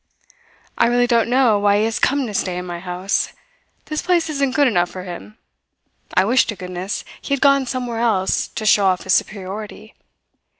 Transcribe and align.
"I 0.79 0.87
really 0.87 1.05
don't 1.05 1.29
know 1.29 1.59
why 1.59 1.77
he 1.77 1.85
has 1.85 1.99
come 1.99 2.25
to 2.25 2.33
stay 2.33 2.57
in 2.57 2.65
my 2.65 2.79
house. 2.79 3.33
This 3.85 4.01
place 4.01 4.31
isn't 4.31 4.55
good 4.55 4.65
enough 4.65 4.89
for 4.89 5.03
him. 5.03 5.37
I 6.15 6.25
wish 6.25 6.47
to 6.47 6.55
goodness 6.55 7.05
he 7.21 7.35
had 7.35 7.39
gone 7.41 7.67
somewhere 7.67 7.99
else 7.99 8.47
to 8.47 8.65
show 8.65 8.87
off 8.87 9.03
his 9.03 9.13
superiority. 9.13 9.93